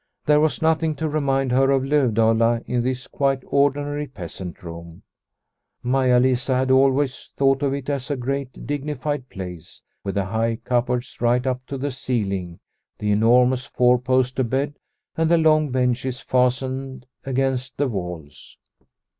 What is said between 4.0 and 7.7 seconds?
peasant room. Maia Lisa had always thought